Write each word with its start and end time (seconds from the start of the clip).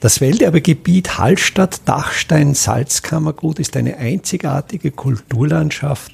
Das 0.00 0.20
Welterbegebiet 0.20 1.18
Hallstatt-Dachstein-Salzkammergut 1.18 3.58
ist 3.58 3.76
eine 3.76 3.96
einzigartige 3.96 4.92
Kulturlandschaft 4.92 6.12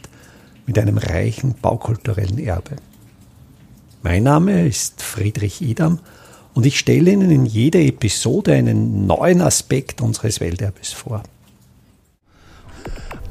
mit 0.67 0.79
einem 0.79 0.97
reichen 0.97 1.55
baukulturellen 1.61 2.39
Erbe. 2.39 2.77
Mein 4.03 4.23
Name 4.23 4.67
ist 4.67 5.03
Friedrich 5.03 5.61
Idam 5.61 5.99
und 6.55 6.65
ich 6.65 6.79
stelle 6.79 7.11
Ihnen 7.11 7.31
in 7.31 7.45
jeder 7.45 7.81
Episode 7.81 8.55
einen 8.55 9.07
neuen 9.07 9.43
Aspekt 9.43 10.01
unseres 10.01 10.41
Welterbes 10.41 10.95
vor. 10.95 11.23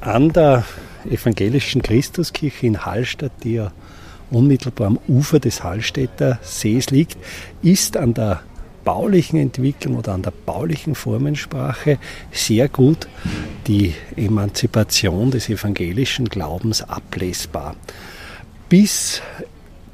An 0.01 0.33
der 0.33 0.65
evangelischen 1.09 1.81
Christuskirche 1.81 2.67
in 2.67 2.85
Hallstatt, 2.85 3.31
die 3.43 3.53
ja 3.53 3.71
unmittelbar 4.29 4.85
am 4.85 4.99
Ufer 5.07 5.39
des 5.39 5.63
Hallstätter 5.63 6.37
Sees 6.43 6.91
liegt, 6.91 7.17
ist 7.63 7.97
an 7.97 8.13
der 8.13 8.43
baulichen 8.83 9.39
Entwicklung 9.39 9.97
oder 9.97 10.13
an 10.13 10.21
der 10.21 10.31
baulichen 10.31 10.95
Formensprache 10.95 11.97
sehr 12.31 12.67
gut 12.67 13.07
die 13.67 13.93
Emanzipation 14.15 15.31
des 15.31 15.49
evangelischen 15.49 16.29
Glaubens 16.29 16.81
ablesbar. 16.81 17.75
Bis 18.69 19.21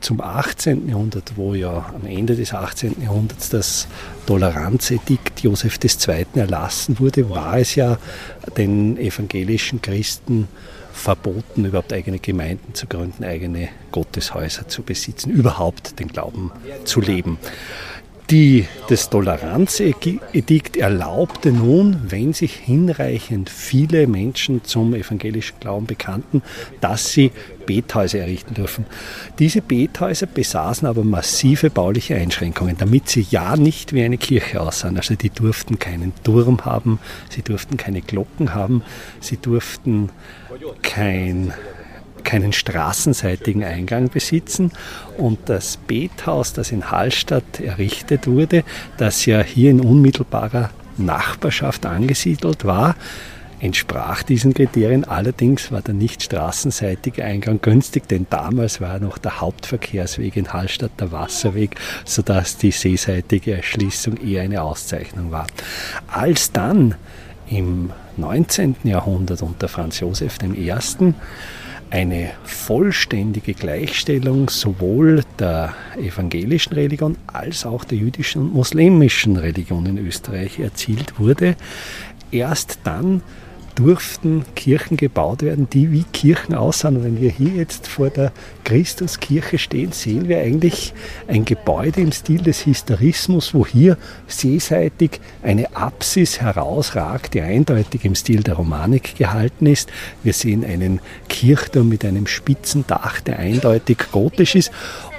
zum 0.02 0.21
18. 0.21 0.88
Jahrhundert, 0.88 1.34
wo 1.35 1.53
ja 1.53 1.93
am 1.93 2.05
Ende 2.07 2.35
des 2.35 2.53
18. 2.53 3.02
Jahrhunderts 3.02 3.49
das 3.49 3.88
Toleranzedikt 4.25 5.41
Joseph 5.41 5.77
II. 5.84 6.26
erlassen 6.35 6.99
wurde, 6.99 7.29
war 7.29 7.57
es 7.57 7.76
ja 7.76 7.98
den 8.57 8.98
evangelischen 8.98 9.81
Christen 9.81 10.48
verboten, 10.93 11.65
überhaupt 11.65 11.93
eigene 11.93 12.20
Gemeinden 12.20 12.73
zu 12.73 12.87
gründen, 12.87 13.23
eigene 13.23 13.70
Gotteshäuser 13.91 14.67
zu 14.67 14.84
besitzen, 14.84 15.31
überhaupt 15.31 15.99
den 15.99 16.09
Glauben 16.09 16.51
zu 16.85 17.01
leben. 17.01 17.37
Die, 18.31 18.67
das 18.89 19.09
Toleranzedikt 19.09 20.77
erlaubte 20.77 21.51
nun, 21.51 21.99
wenn 22.09 22.34
sich 22.34 22.54
hinreichend 22.54 23.49
viele 23.49 24.05
Menschen 24.05 24.63
zum 24.63 24.93
evangelischen 24.93 25.59
Glauben 25.59 25.87
bekannten, 25.87 26.43
dass 26.79 27.12
sie 27.12 27.31
Bethäuser 27.65 28.20
errichten 28.20 28.54
dürfen. 28.54 28.85
Diese 29.39 29.63
Bethäuser 29.63 30.27
besaßen 30.27 30.87
aber 30.87 31.04
massive 31.04 31.71
bauliche 31.71 32.17
Einschränkungen, 32.17 32.77
damit 32.77 33.09
sie 33.09 33.26
ja 33.31 33.55
nicht 33.55 33.93
wie 33.93 34.04
eine 34.04 34.20
Kirche 34.20 34.61
aussahen. 34.61 34.98
Also 34.98 35.15
die 35.15 35.32
durften 35.32 35.79
keinen 35.79 36.13
Turm 36.23 36.65
haben, 36.65 36.99
sie 37.32 37.41
durften 37.41 37.77
keine 37.77 38.01
Glocken 38.01 38.54
haben, 38.54 38.84
sie 39.21 39.37
durften 39.37 40.11
kein 40.84 41.51
keinen 42.23 42.53
straßenseitigen 42.53 43.63
Eingang 43.63 44.09
besitzen. 44.09 44.71
Und 45.17 45.39
das 45.45 45.77
Bethaus, 45.77 46.53
das 46.53 46.71
in 46.71 46.91
Hallstatt 46.91 47.59
errichtet 47.59 48.27
wurde, 48.27 48.63
das 48.98 49.26
ja 49.26 49.41
hier 49.41 49.71
in 49.71 49.81
unmittelbarer 49.81 50.71
Nachbarschaft 50.98 51.85
angesiedelt 51.85 52.65
war, 52.65 52.95
entsprach 53.59 54.23
diesen 54.23 54.53
Kriterien. 54.53 55.05
Allerdings 55.05 55.71
war 55.71 55.81
der 55.81 55.93
nicht 55.93 56.23
straßenseitige 56.23 57.23
Eingang 57.23 57.61
günstig, 57.61 58.07
denn 58.07 58.27
damals 58.29 58.81
war 58.81 58.99
noch 58.99 59.17
der 59.17 59.41
Hauptverkehrsweg 59.41 60.37
in 60.37 60.54
Hallstatt 60.54 60.91
der 60.99 61.11
Wasserweg, 61.11 61.76
sodass 62.05 62.57
die 62.57 62.71
seeseitige 62.71 63.57
Erschließung 63.57 64.17
eher 64.17 64.44
eine 64.44 64.61
Auszeichnung 64.61 65.31
war. 65.31 65.47
Als 66.07 66.51
dann 66.51 66.95
im 67.50 67.91
19. 68.17 68.75
Jahrhundert 68.83 69.41
unter 69.41 69.67
Franz 69.67 70.00
Josef 70.00 70.38
I 70.44 70.73
eine 71.90 72.31
vollständige 72.44 73.53
Gleichstellung 73.53 74.50
sowohl 74.50 75.23
der 75.40 75.73
evangelischen 75.97 76.73
Religion 76.73 77.18
als 77.28 77.66
auch 77.66 77.84
der 77.84 77.97
jüdischen 77.97 78.41
und 78.44 78.53
muslimischen 78.53 79.38
Religion 79.38 79.85
in 79.85 79.97
Österreich 79.97 80.59
erzielt 80.59 81.19
wurde. 81.19 81.56
Erst 82.31 82.79
dann 82.84 83.22
durften 83.75 84.45
Kirchen 84.56 84.97
gebaut 84.97 85.41
werden, 85.41 85.69
die 85.69 85.91
wie 85.91 86.03
Kirchen 86.03 86.55
aussahen. 86.55 87.03
Wenn 87.03 87.21
wir 87.21 87.29
hier 87.29 87.51
jetzt 87.51 87.88
vor 87.88 88.09
der 88.09 88.31
Christuskirche 88.63 89.57
stehen, 89.57 89.91
sehen 89.91 90.27
wir 90.27 90.39
eigentlich 90.39 90.94
ein 91.27 91.45
Gebäude 91.45 92.01
im 92.01 92.11
Stil 92.11 92.41
des 92.41 92.61
Historismus, 92.61 93.53
wo 93.53 93.66
hier 93.66 93.97
seeseitig 94.27 95.19
eine 95.44 95.75
Apsis 95.75 96.41
herausragt, 96.41 97.33
die 97.33 97.41
eindeutig 97.41 98.05
im 98.05 98.16
Stil 98.16 98.44
der 98.44 98.55
Romanik 98.55 99.16
gehalten 99.16 99.66
ist. 99.66 99.89
Wir 100.23 100.33
sehen 100.33 100.65
einen 100.65 100.99
Kirchturm 101.29 101.89
mit 101.89 102.05
einem 102.05 102.27
spitzen 102.27 102.85
Dach, 102.88 103.21
der 103.21 103.39
eindeutig 103.39 103.97
gotisch 104.11 104.55
ist. 104.55 104.71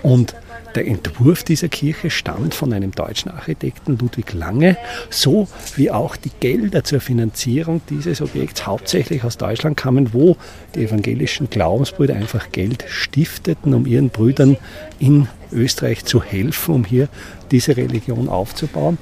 Und 0.03 0.35
der 0.75 0.87
Entwurf 0.87 1.43
dieser 1.43 1.69
Kirche 1.69 2.11
stammt 2.11 2.55
von 2.55 2.73
einem 2.73 2.93
deutschen 2.93 3.31
Architekten 3.31 3.99
Ludwig 3.99 4.33
Lange, 4.33 4.77
so 5.11 5.49
wie 5.77 5.91
auch 5.91 6.17
die 6.17 6.31
Gelder 6.41 6.85
zur 6.85 7.01
Finanzierung 7.01 7.81
dieses 7.91 8.21
Objekts 8.21 8.67
hauptsächlich 8.67 9.25
aus 9.25 9.37
Deutschland 9.37 9.77
kamen, 9.77 10.13
wo 10.13 10.37
die 10.75 10.85
evangelischen 10.85 11.51
Glaubensbrüder 11.51 12.15
einfach 12.15 12.53
Geld 12.53 12.85
stifteten, 12.89 13.75
um 13.75 13.87
ihren 13.87 14.11
Brüdern 14.11 14.57
in 14.99 15.29
Österreich 15.53 16.05
zu 16.05 16.23
helfen, 16.23 16.75
um 16.75 16.85
hier 16.85 17.09
diese 17.51 17.77
Religion 17.77 18.29
aufzubauen. 18.29 18.99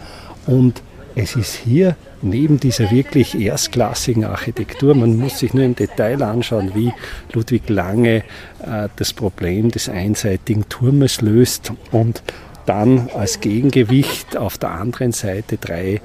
Und 0.47 0.83
es 1.15 1.37
ist 1.37 1.55
hier 1.55 1.97
neben 2.23 2.61
dieser 2.61 2.91
wirklich 2.91 3.39
erstklassigen 3.39 4.25
Architektur, 4.25 4.95
man 4.95 5.17
muss 5.17 5.39
sich 5.39 5.55
nur 5.55 5.65
im 5.65 5.75
Detail 5.75 6.23
anschauen, 6.23 6.73
wie 6.75 6.93
Ludwig 7.33 7.69
Lange 7.69 8.25
äh, 8.65 8.89
das 8.97 9.13
Problem 9.13 9.71
des 9.71 9.89
einseitigen 9.89 10.69
Turmes 10.69 11.21
löst 11.21 11.73
und 11.93 12.23
dann 12.67 13.09
als 13.15 13.41
Gegengewicht 13.41 14.37
auf 14.37 14.59
der 14.59 14.73
anderen 14.73 15.13
Seite 15.13 15.57
drei 15.57 16.01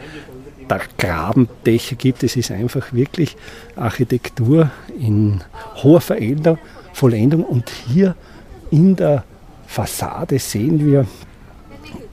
Grabendächer 0.97 1.96
gibt. 1.96 2.24
Es 2.24 2.36
ist 2.36 2.52
einfach 2.52 2.94
wirklich 2.94 3.36
Architektur 3.75 4.72
in 5.00 5.42
hoher 5.84 6.02
Vollendung 6.02 7.44
und 7.44 7.69
hier 7.69 8.16
in 8.72 8.96
der 8.96 9.24
Fassade 9.68 10.40
sehen 10.40 10.86
wir 10.86 11.06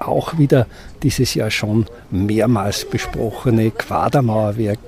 auch 0.00 0.38
wieder 0.38 0.66
dieses 1.02 1.34
Jahr 1.34 1.50
schon 1.50 1.86
mehrmals 2.10 2.88
besprochene 2.88 3.70
Quadermauerwerk, 3.70 4.78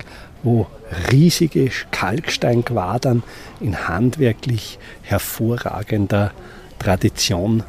wo 0.43 0.67
riesige 1.11 1.69
Kalksteinquadern 1.91 3.23
in 3.61 3.87
handwerklich 3.87 4.77
hervorragender 5.01 6.31
Tradition 6.79 7.63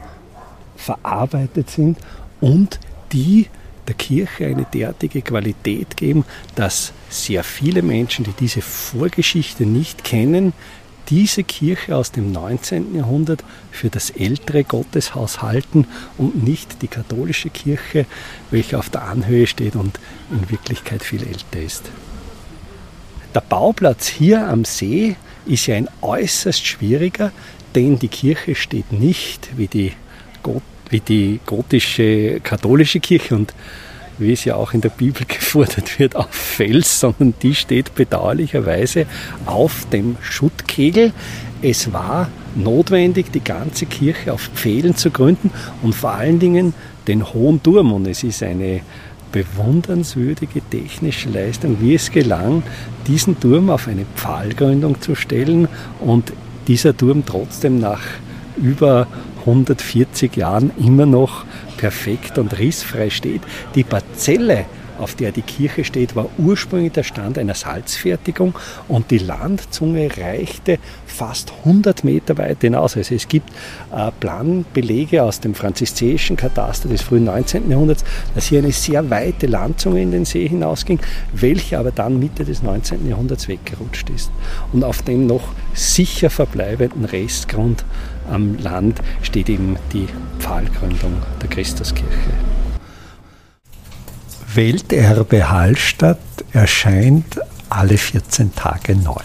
verarbeitet 0.77 1.71
sind 1.71 1.99
und 2.41 2.81
die 3.13 3.49
der 3.87 3.95
Kirche 3.95 4.47
eine 4.47 4.65
derartige 4.65 5.23
Qualität 5.23 5.97
geben, 5.97 6.25
dass 6.55 6.93
sehr 7.11 7.45
viele 7.45 7.83
Menschen, 7.83 8.25
die 8.25 8.33
diese 8.33 8.63
Vorgeschichte 8.63 9.67
nicht 9.67 10.05
kennen, 10.05 10.53
diese 11.09 11.45
Kirche 11.45 11.97
aus 11.97 12.13
dem 12.13 12.33
19. 12.33 12.95
Jahrhundert 12.95 13.45
für 13.71 13.91
das 13.91 14.11
ältere 14.11 14.65
Gotteshaus 14.65 15.43
halten 15.43 15.87
und 16.19 16.43
nicht 16.43 16.83
die 16.83 16.89
katholische 16.89 17.51
Kirche, 17.51 18.07
welche 18.51 18.79
auf 18.79 18.91
der 18.91 19.03
Anhöhe 19.03 19.47
steht 19.47 19.77
und 19.77 19.99
in 20.31 20.51
Wirklichkeit 20.51 21.03
viel 21.03 21.23
älter 21.23 21.61
ist. 21.61 21.85
Der 23.35 23.41
Bauplatz 23.41 24.07
hier 24.07 24.47
am 24.47 24.65
See 24.65 25.17
ist 25.47 25.67
ja 25.67 25.75
ein 25.77 25.89
äußerst 26.01 26.65
schwieriger, 26.65 27.33
denn 27.75 27.99
die 27.99 28.09
Kirche 28.09 28.55
steht 28.55 28.93
nicht 28.93 29.51
wie 29.57 29.67
die, 29.67 29.93
wie 30.89 31.01
die 31.01 31.41
gotische 31.45 32.41
katholische 32.41 33.01
Kirche 33.01 33.35
und 33.35 33.53
wie 34.19 34.33
es 34.33 34.45
ja 34.45 34.57
auch 34.57 34.73
in 34.75 34.81
der 34.81 34.91
Bibel 34.91 35.25
gefordert 35.29 35.99
wird, 35.99 36.17
auf 36.17 36.31
Fels, 36.31 37.01
sondern 37.01 37.35
die 37.43 37.55
steht 37.55 37.95
bedauerlicherweise 37.95 39.07
auf 39.47 39.87
dem 39.93 40.17
Schuttkegel. 40.21 41.13
Es 41.63 41.93
war 41.93 42.29
notwendig, 42.55 43.33
die 43.33 43.43
ganze 43.43 43.87
Kirche 43.87 44.33
auf 44.33 44.51
Pfählen 44.55 44.95
zu 44.97 45.11
gründen 45.11 45.51
und 45.83 45.95
vor 45.95 46.13
allen 46.13 46.39
Dingen 46.39 46.75
den 47.07 47.33
hohen 47.33 47.63
Turm. 47.63 47.93
Und 47.93 48.07
es 48.07 48.23
ist 48.23 48.43
eine 48.43 48.81
bewundernswürdige 49.33 50.61
technische 50.71 51.29
Leistung, 51.29 51.79
wie 51.81 51.95
es 51.95 52.11
gelang, 52.11 52.63
diesen 53.07 53.41
Turm 53.41 53.71
auf 53.71 53.89
eine 53.89 54.07
Pfahlgründung 54.15 55.01
zu 55.01 55.17
stellen 55.17 55.69
und 56.01 56.33
dieser 56.69 56.97
Turm 56.97 57.25
trotzdem 57.27 57.81
nach 57.81 58.03
über 58.57 59.09
140 59.41 60.37
Jahren 60.37 60.71
immer 60.79 61.07
noch 61.07 61.45
perfekt 61.85 62.39
und 62.39 62.59
rissfrei 62.59 63.11
steht. 63.11 63.43
Die 63.75 63.85
Parzelle 63.85 64.65
auf 64.99 65.15
der 65.17 65.33
die 65.33 65.43
Kirche 65.43 65.85
steht, 65.85 66.17
war 66.17 66.31
ursprünglich 66.39 66.93
der 66.93 67.03
Stand 67.03 67.37
einer 67.37 67.53
Salzfertigung 67.53 68.55
und 68.89 69.11
die 69.11 69.19
Landzunge 69.19 70.09
reichte 70.17 70.79
fast 71.05 71.53
100 71.65 72.05
Meter 72.05 72.39
weit 72.39 72.63
hinaus. 72.63 72.97
Also 72.97 73.15
es 73.15 73.29
gibt 73.29 73.51
äh, 73.95 74.11
Planbelege 74.19 75.23
aus 75.23 75.41
dem 75.41 75.55
franziskanischen 75.55 76.37
Kataster 76.37 76.89
des 76.89 77.03
frühen 77.03 77.25
19. 77.25 77.71
Jahrhunderts, 77.71 78.03
dass 78.35 78.47
hier 78.47 78.61
eine 78.61 78.73
sehr 78.73 79.11
weite 79.11 79.47
Landzunge 79.47 80.01
in 80.01 80.11
den 80.11 80.25
See 80.25 80.49
hinausging, 80.49 81.01
welche 81.35 81.79
aber 81.79 81.91
dann 81.91 82.19
Mitte 82.19 82.47
des 82.47 82.63
19. 82.63 83.07
Jahrhunderts 83.07 83.47
weggerutscht 83.47 84.09
ist. 84.09 84.31
Und 84.73 84.85
auf 84.85 85.03
dem 85.03 85.27
noch 85.27 85.49
sicher 85.75 86.31
verbleibenden 86.31 87.05
Restgrund 87.05 87.85
am 88.31 88.59
Land 88.59 89.01
steht 89.23 89.49
eben 89.49 89.77
die 89.93 90.09
Pfahlgründung 90.39 91.23
der 91.41 91.49
Christuskirche. 91.49 92.31
Welterbe 94.55 95.51
Hallstatt 95.51 96.19
erscheint 96.53 97.41
alle 97.69 97.99
14 97.99 98.55
Tage 98.55 98.95
neu. 98.95 99.23